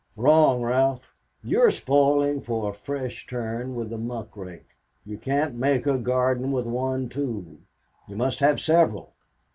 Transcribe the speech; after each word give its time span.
"Wrong, 0.15 0.63
Ralph. 0.63 1.13
You're 1.43 1.69
spoiling 1.69 2.41
for 2.41 2.67
a 2.67 2.73
fresh 2.73 3.27
turn 3.27 3.75
with 3.75 3.91
the 3.91 3.99
muck 3.99 4.35
rake. 4.35 4.69
You 5.05 5.19
can't 5.19 5.53
make 5.53 5.85
a 5.85 5.99
garden 5.99 6.51
with 6.51 6.65
one 6.65 7.07
tool. 7.07 7.59
You 8.07 8.15
must 8.15 8.39
have 8.39 8.59
several. 8.59 9.13